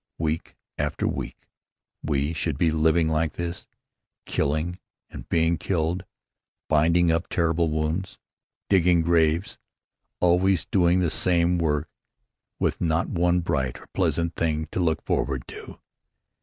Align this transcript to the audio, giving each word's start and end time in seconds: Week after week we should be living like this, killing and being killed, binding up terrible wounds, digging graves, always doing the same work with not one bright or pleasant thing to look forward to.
Week 0.17 0.55
after 0.79 1.07
week 1.07 1.47
we 2.01 2.33
should 2.33 2.57
be 2.57 2.71
living 2.71 3.07
like 3.07 3.33
this, 3.33 3.67
killing 4.25 4.79
and 5.11 5.29
being 5.29 5.59
killed, 5.59 6.05
binding 6.67 7.11
up 7.11 7.27
terrible 7.29 7.69
wounds, 7.69 8.17
digging 8.67 9.03
graves, 9.03 9.59
always 10.19 10.65
doing 10.65 11.01
the 11.01 11.11
same 11.11 11.59
work 11.59 11.87
with 12.57 12.81
not 12.81 13.09
one 13.09 13.41
bright 13.41 13.79
or 13.79 13.85
pleasant 13.93 14.35
thing 14.35 14.65
to 14.71 14.79
look 14.79 15.03
forward 15.03 15.47
to. 15.49 15.79